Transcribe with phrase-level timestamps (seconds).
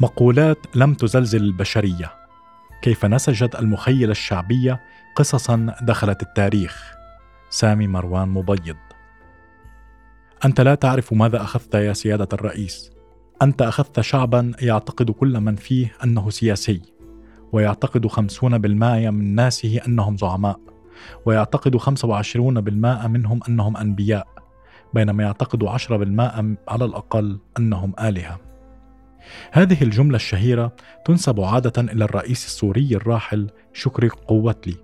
[0.00, 2.12] مقولات لم تزلزل البشرية
[2.82, 4.80] كيف نسجت المخيلة الشعبية
[5.16, 6.94] قصصا دخلت التاريخ.
[7.50, 8.76] سامي مروان مبيض.
[10.44, 12.90] أنت لا تعرف ماذا أخذت يا سيادة الرئيس.
[13.42, 16.82] أنت أخذت شعبا يعتقد كل من فيه أنه سياسي
[17.52, 20.60] ويعتقد خمسون بالمائة من ناسه أنهم زعماء
[21.26, 24.28] ويعتقد خمسة وعشرون بالمائة منهم أنهم أنبياء
[24.94, 28.47] بينما يعتقد عشرة بالمائة على الأقل أنهم آلهة.
[29.52, 30.72] هذه الجملة الشهيرة
[31.04, 34.74] تنسب عادة إلى الرئيس السوري الراحل شكري قوتلي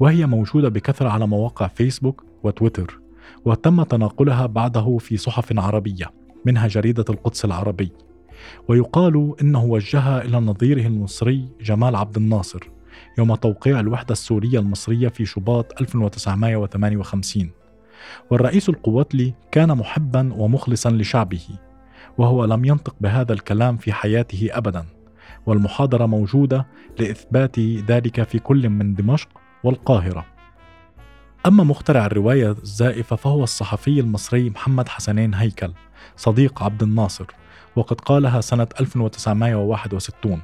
[0.00, 3.00] وهي موجودة بكثرة على مواقع فيسبوك وتويتر
[3.44, 6.10] وتم تناقلها بعده في صحف عربية
[6.44, 7.92] منها جريدة القدس العربي
[8.68, 12.60] ويقال إنه وجهها إلى نظيره المصري جمال عبد الناصر
[13.18, 17.50] يوم توقيع الوحدة السورية المصرية في شباط 1958
[18.30, 21.42] والرئيس القواتلي كان محبا ومخلصا لشعبه.
[22.18, 24.84] وهو لم ينطق بهذا الكلام في حياته ابدا
[25.46, 26.66] والمحاضرة موجودة
[26.98, 29.28] لإثبات ذلك في كل من دمشق
[29.64, 30.24] والقاهرة.
[31.46, 35.72] أما مخترع الرواية الزائفة فهو الصحفي المصري محمد حسنين هيكل
[36.16, 37.26] صديق عبد الناصر
[37.76, 40.40] وقد قالها سنة 1961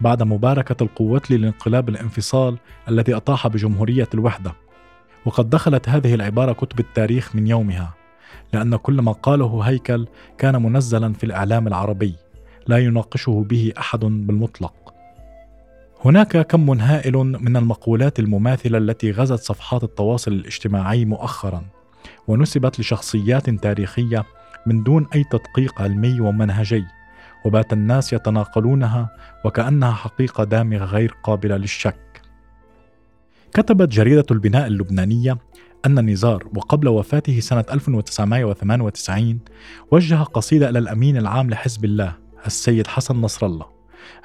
[0.00, 4.52] بعد مباركة القوات للانقلاب الانفصال الذي أطاح بجمهورية الوحدة.
[5.24, 7.94] وقد دخلت هذه العبارة كتب التاريخ من يومها.
[8.52, 10.06] لأن كل ما قاله هيكل
[10.38, 12.14] كان منزلا في الإعلام العربي
[12.66, 14.94] لا يناقشه به أحد بالمطلق.
[16.04, 21.62] هناك كم هائل من المقولات المماثلة التي غزت صفحات التواصل الاجتماعي مؤخرا
[22.28, 24.24] ونسبت لشخصيات تاريخية
[24.66, 26.84] من دون أي تدقيق علمي ومنهجي
[27.44, 32.21] وبات الناس يتناقلونها وكأنها حقيقة دامغة غير قابلة للشك.
[33.54, 35.38] كتبت جريدة البناء اللبنانية
[35.86, 39.38] أن نزار وقبل وفاته سنة 1998
[39.90, 42.16] وجه قصيدة إلى الأمين العام لحزب الله
[42.46, 43.66] السيد حسن نصر الله.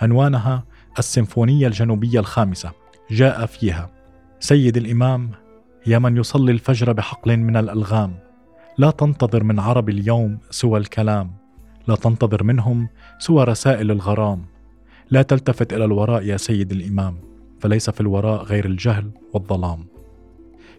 [0.02, 0.64] عنوانها
[1.00, 2.72] السيمفونية الجنوبية الخامسة.
[3.12, 3.90] جاء فيها
[4.40, 5.32] سيد الإمام
[5.88, 8.14] يا من يصلي الفجر بحقل من الألغام.
[8.78, 11.32] لا تنتظر من عرب اليوم سوى الكلام.
[11.88, 12.88] لا تنتظر منهم
[13.20, 14.46] سوى رسائل الغرام.
[15.12, 17.18] لا تلتفت إلى الوراء يا سيد الإمام.
[17.60, 19.88] فليس في الوراء غير الجهل والظلام.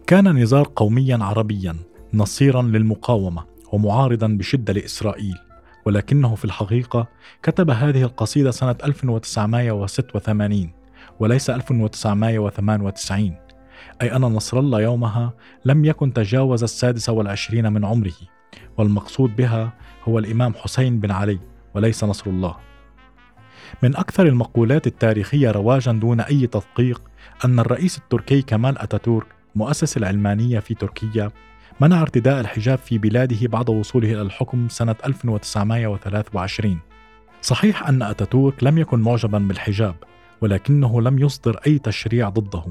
[0.06, 1.77] كان نزار قوميا عربيا
[2.15, 5.34] نصيرا للمقاومة ومعارضا بشدة لإسرائيل
[5.87, 7.06] ولكنه في الحقيقة
[7.43, 10.71] كتب هذه القصيدة سنة 1986
[11.21, 13.34] وليس 1998
[14.03, 15.33] أي أن نصر الله يومها
[15.65, 18.12] لم يكن تجاوز السادس والعشرين من عمره
[18.78, 19.72] والمقصود بها
[20.09, 21.39] هو الإمام حسين بن علي
[21.75, 22.56] وليس نصر الله.
[23.83, 27.03] من أكثر المقولات التاريخية رواجا دون أي تدقيق
[27.45, 31.31] أن الرئيس التركي كمال أتاتورك مؤسس العلمانية في تركيا
[31.81, 36.78] منع ارتداء الحجاب في بلاده بعد وصوله إلى الحكم سنة 1923
[37.43, 39.95] صحيح أن أتاتورك لم يكن معجبا بالحجاب
[40.41, 42.65] ولكنه لم يصدر أي تشريع ضده.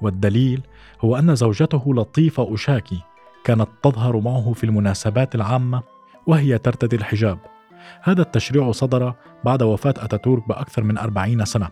[0.00, 0.60] والدليل
[1.00, 3.02] هو أن زوجته لطيفة أشاكي
[3.44, 5.82] كانت تظهر معه في المناسبات العامة
[6.26, 7.38] وهي ترتدي الحجاب.
[8.02, 9.14] هذا التشريع صدر
[9.44, 11.68] بعد وفاة أتاتورك بأكثر من أربعين سنة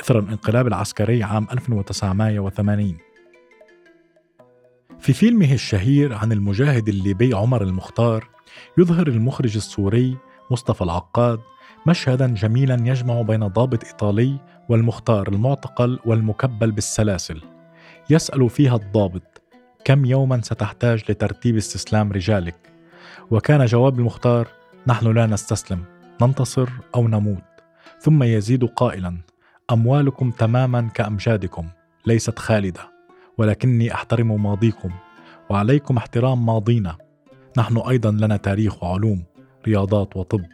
[0.00, 2.96] إثر الانقلاب العسكري عام 1980
[5.00, 8.28] في فيلمه الشهير عن المجاهد الليبي عمر المختار
[8.78, 10.16] يظهر المخرج السوري
[10.50, 11.40] مصطفى العقاد
[11.86, 17.42] مشهدا جميلا يجمع بين ضابط إيطالي والمختار المعتقل والمكبل بالسلاسل.
[18.10, 19.42] يسأل فيها الضابط
[19.84, 22.56] كم يوما ستحتاج لترتيب استسلام رجالك؟
[23.30, 24.48] وكان جواب المختار
[24.88, 25.84] نحن لا نستسلم
[26.22, 27.44] ننتصر أو نموت.
[28.00, 29.16] ثم يزيد قائلا
[29.70, 31.68] أموالكم تماما كأمجادكم
[32.06, 32.80] ليست خالدة.
[33.38, 34.90] ولكني أحترم ماضيكم
[35.50, 36.96] وعليكم احترام ماضينا.
[37.58, 39.24] نحن أيضا لنا تاريخ وعلوم
[39.66, 40.44] رياضات وطب.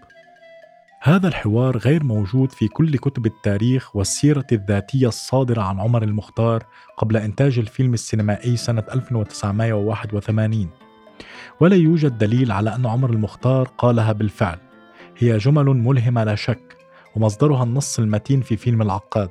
[1.02, 6.64] هذا الحوار غير موجود في كل كتب التاريخ والسيرة الذاتية الصادرة عن عمر المختار
[6.96, 10.68] قبل إنتاج الفيلم السينمائي سنة 1981
[11.60, 14.58] ولا يوجد دليل على أن عمر المختار قالها بالفعل.
[15.18, 16.76] هي جمل ملهمة لا شك
[17.16, 19.30] ومصدرها النص المتين في فيلم العقاد.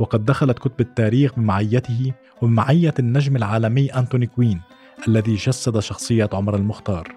[0.00, 4.60] وقد دخلت كتب التاريخ بمعيته وبمعية النجم العالمي أنتوني كوين
[5.08, 7.08] الذي جسد شخصية عمر المختار.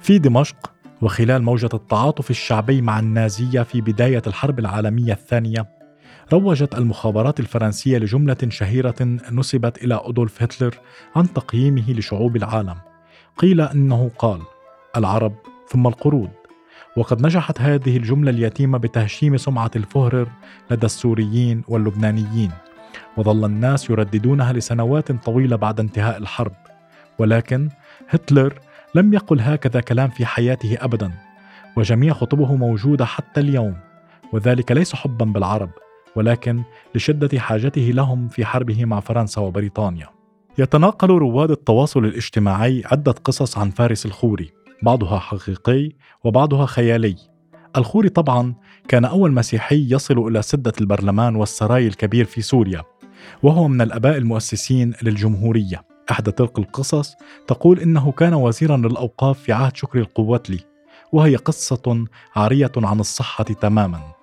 [0.00, 0.72] في دمشق
[1.02, 5.81] وخلال موجة التعاطف الشعبي مع النازية في بداية الحرب العالمية الثانية
[6.32, 8.94] روجت المخابرات الفرنسية لجملة شهيرة
[9.32, 10.74] نسبت إلى أدولف هتلر
[11.16, 12.76] عن تقييمه لشعوب العالم.
[13.36, 14.40] قيل إنه قال
[14.96, 15.34] العرب
[15.68, 16.30] ثم القرود
[16.96, 20.28] وقد نجحت هذه الجملة اليتيمة بتهشيم سمعة الفهرر
[20.70, 22.50] لدى السوريين واللبنانيين.
[23.16, 26.52] وظل الناس يرددونها لسنوات طويلة بعد انتهاء الحرب.
[27.18, 27.68] ولكن
[28.08, 28.54] هتلر
[28.94, 31.12] لم يقل هكذا كلام في حياته ابدا.
[31.76, 33.76] وجميع خطبه موجودة حتى اليوم.
[34.32, 35.70] وذلك ليس حبا بالعرب.
[36.16, 36.62] ولكن
[36.94, 40.08] لشدة حاجته لهم في حربه مع فرنسا وبريطانيا.
[40.58, 45.92] يتناقل رواد التواصل الاجتماعي عدة قصص عن فارس الخوري، بعضها حقيقي
[46.24, 47.16] وبعضها خيالي.
[47.76, 48.54] الخوري طبعا
[48.88, 52.82] كان أول مسيحي يصل إلى سدة البرلمان والسراي الكبير في سوريا،
[53.42, 55.84] وهو من الآباء المؤسسين للجمهورية.
[56.10, 57.14] إحدى تلك القصص
[57.46, 60.60] تقول إنه كان وزيرا للأوقاف في عهد شكري القوتلي،
[61.12, 62.04] وهي قصة
[62.36, 64.21] عارية عن الصحة تماما.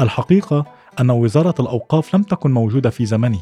[0.00, 0.64] الحقيقة
[1.00, 3.40] أن وزارة الأوقاف لم تكن موجودة في زمنه.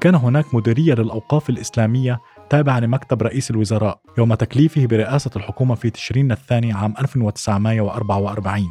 [0.00, 6.32] كان هناك مديرية للأوقاف الإسلامية تابعة لمكتب رئيس الوزراء يوم تكليفه برئاسة الحكومة في تشرين
[6.32, 8.70] الثاني عام 1944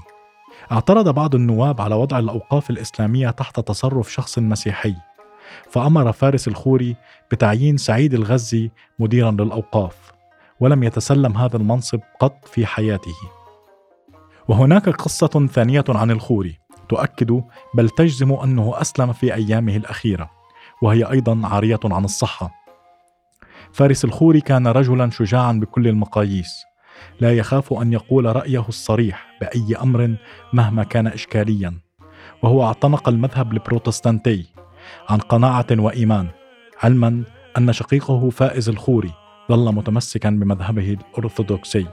[0.72, 4.96] اعترض بعض النواب على وضع الأوقاف الإسلامية تحت تصرف شخص مسيحي
[5.70, 6.96] فأمر فارس الخوري
[7.32, 9.96] بتعيين سعيد الغزي مديرا للأوقاف
[10.60, 13.16] ولم يتسلم هذا المنصب قط في حياته.
[14.48, 16.60] وهناك قصة ثانية عن الخوري.
[16.90, 17.44] تؤكد
[17.74, 20.30] بل تجزم أنه أسلم في أيامه الأخيرة
[20.82, 22.52] وهي أيضا عارية عن الصحة.
[23.74, 26.64] فارس الخوري كان رجلا شجاعا بكل المقاييس.
[27.20, 30.16] لا يخاف أن يقول رأيه الصريح بأي أمر
[30.54, 31.74] مهما كان اشكاليا
[32.44, 34.46] وهو اعتنق المذهب البروتستانتي
[35.10, 36.28] عن قناعة وإيمان
[36.84, 37.24] علما
[37.58, 39.12] أن شقيقه فائز الخوري
[39.50, 41.88] ظل متمسكا بمذهبه الأرثوذكسي.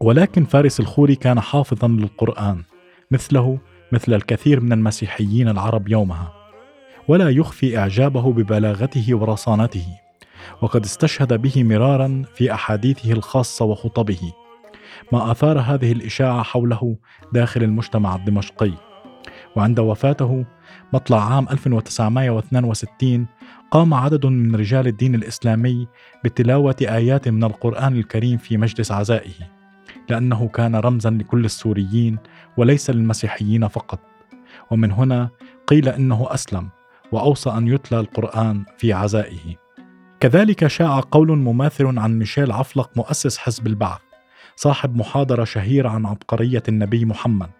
[0.00, 2.62] ولكن فارس الخوري كان حافظا للقرآن
[3.10, 3.58] مثله
[3.92, 6.32] مثل الكثير من المسيحيين العرب يومها
[7.08, 9.86] ولا يخفي إعجابه ببلاغته ورصانته
[10.62, 14.32] وقد استشهد به مرارا في أحاديثه الخاصة وخطبه
[15.12, 16.96] ما أثار هذه الإشاعة حوله
[17.32, 18.72] داخل المجتمع الدمشقي.
[19.56, 20.44] وعند وفاته
[20.92, 23.26] مطلع عام 1962
[23.70, 25.88] قام عدد من رجال الدين الإسلامي
[26.24, 29.61] بتلاوة آيات من القرآن الكريم في مجلس عزائه.
[30.12, 32.18] لأنه كان رمزا لكل السوريين
[32.56, 34.00] وليس للمسيحيين فقط.
[34.70, 35.28] ومن هنا
[35.66, 36.68] قيل إنه أسلم
[37.12, 39.56] وأوصى أن يتلى القرآن في عزائه.
[40.20, 44.00] كذلك شاع قول مماثل عن ميشيل عفلق مؤسس حزب البعث
[44.56, 47.50] صاحب محاضرة شهيرة عن عبقرية النبي محمد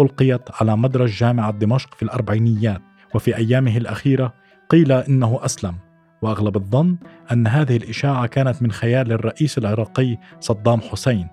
[0.00, 2.82] ألقيت على مدرج جامعة دمشق في الأربعينيات.
[3.14, 4.34] وفي أيامه الأخيرة
[4.70, 5.74] قيل إنه أسلم.
[6.22, 6.96] وأغلب الظن
[7.32, 11.28] أن هذه الإشاعة كانت من خيال الرئيس العراقي صدام حسين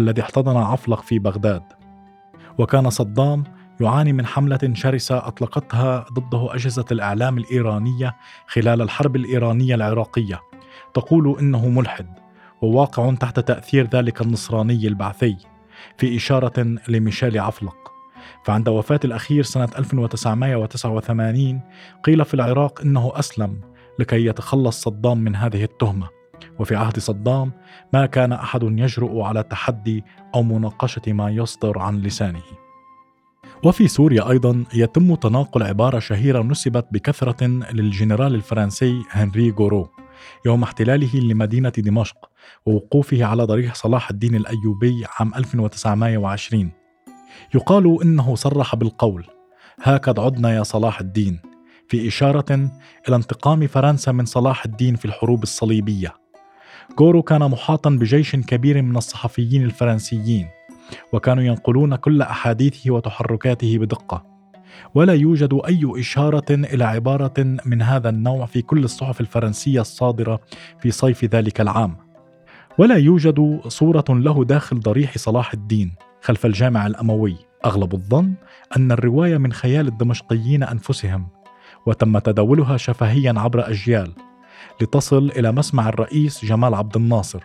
[0.00, 1.62] الذي احتضن عفلق في بغداد.
[2.58, 3.44] وكان صدام
[3.80, 10.40] يعاني من حملة شرسة أطلقتها ضده أجهزة الإعلام الإيرانية خلال الحرب الإيرانية العراقية.
[10.94, 12.06] تقول إنه ملحد
[12.62, 15.36] وواقع تحت تأثير ذلك النصراني البعثي
[15.98, 17.76] في إشارة لميشيل عفلق.
[18.44, 21.60] فعند وفاة الأخير سنة 1989
[22.04, 23.60] قيل في العراق إنه أسلم
[23.98, 26.19] لكي يتخلص صدام من هذه التهمة.
[26.58, 27.52] وفي عهد صدام
[27.92, 30.04] ما كان أحد يجرؤ على تحدي
[30.34, 32.42] أو مناقشة ما يصدر عن لسانه.
[33.64, 39.88] وفي سوريا أيضا يتم تناقل عبارة شهيرة نسبت بكثرة للجنرال الفرنسي هنري غورو
[40.46, 42.30] يوم احتلاله لمدينة دمشق
[42.66, 46.70] ووقوفه على ضريح صلاح الدين الأيوبي عام 1920
[47.54, 49.26] يقال إنه صرح بالقول
[49.82, 51.40] هكذا عدنا يا صلاح الدين
[51.88, 52.52] في إشارة
[53.08, 56.19] إلى انتقام فرنسا من صلاح الدين في الحروب الصليبية.
[57.00, 60.48] غورو كان محاطا بجيش كبير من الصحفيين الفرنسيين
[61.12, 64.30] وكانوا ينقلون كل أحاديثه وتحركاته بدقة.
[64.94, 70.40] ولا يوجد أي إشارة إلى عبارة من هذا النوع في كل الصحف الفرنسية الصادرة
[70.80, 71.96] في صيف ذلك العام.
[72.78, 77.36] ولا يوجد صورة له داخل ضريح صلاح الدين خلف الجامع الأموي.
[77.64, 78.34] أغلب الظن
[78.76, 81.28] أن الرواية من خيال الدمشقيين أنفسهم
[81.86, 84.12] وتم تداولها شفهيا عبر أجيال.
[84.80, 87.44] لتصل إلى مسمع الرئيس جمال عبد الناصر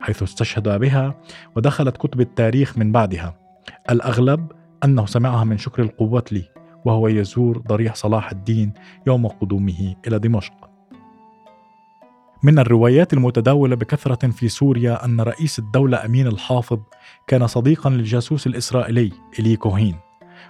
[0.00, 1.14] حيث استشهد بها
[1.56, 3.38] ودخلت كتب التاريخ من بعدها.
[3.90, 4.52] الأغلب
[4.84, 6.44] أنه سمعها من شكر القوتلي
[6.84, 8.72] وهو يزور ضريح صلاح الدين
[9.06, 10.70] يوم قدومه إلى دمشق.
[12.42, 16.78] من الروايات المتداولة بكثرة في سوريا أن رئيس الدولة أمين الحافظ
[17.26, 19.96] كان صديقا للجاسوس الإسرائيلي إلي كوهين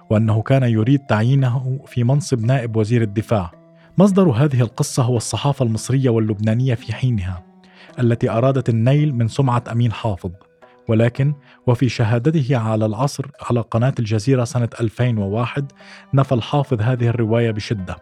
[0.09, 3.64] وأنه كان يريد تعيينه في منصب نائب وزير الدفاع.
[3.97, 7.43] مصدر هذه القصة هو الصحافة المصرية واللبنانية في حينها
[7.99, 10.31] التي أرادت النيل من سمعة أمين حافظ
[10.87, 11.33] ولكن
[11.67, 15.71] وفي شهادته على العصر على قناة الجزيرة سنة 2001
[16.13, 17.95] نفى الحافظ هذه الرواية بشدة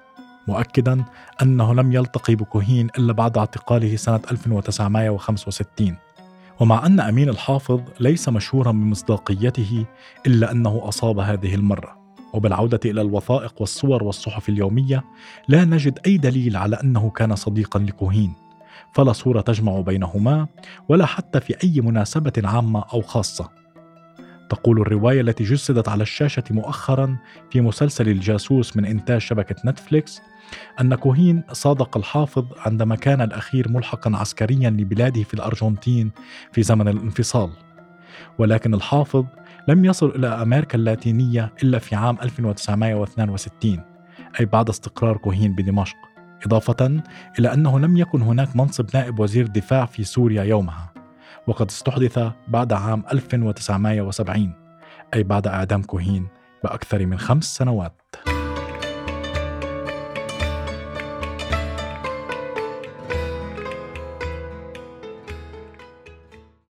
[0.48, 1.04] مؤكدا
[1.42, 5.96] أنه لم يلتقي بكوهين إلا بعد اعتقاله سنة 1965
[6.60, 9.86] ومع أن أمين الحافظ ليس مشهورا بمصداقيته
[10.28, 12.03] إلا أنه أصاب هذه المرة.
[12.34, 15.04] وبالعودة إلى الوثائق والصور والصحف اليومية
[15.48, 18.34] لا نجد أي دليل على أنه كان صديقا لكوهين
[18.94, 20.48] فلا صورة تجمع بينهما
[20.90, 23.50] ولا حتى في أي مناسبة عامة أو خاصة.
[24.50, 27.18] تقول الرواية التي جسدت على الشاشة مؤخرا
[27.52, 30.22] في مسلسل الجاسوس من إنتاج شبكة نتفليكس
[30.82, 36.12] أن كوهين صادق الحافظ عندما كان الأخير ملحقا عسكريا لبلاده في الأرجنتين
[36.52, 37.50] في زمن الانفصال.
[38.38, 39.26] ولكن الحافظ
[39.68, 43.80] لم يصل إلى أمريكا اللاتينية إلا في عام 1962
[44.40, 45.96] أي بعد استقرار كوهين بدمشق
[46.46, 47.02] إضافة
[47.40, 50.94] إلى أنه لم يكن هناك منصب نائب وزير دفاع في سوريا يومها
[51.48, 54.54] وقد استحدث بعد عام 1970
[55.14, 56.28] أي بعد إعدام كوهين
[56.64, 58.16] بأكثر من خمس سنوات.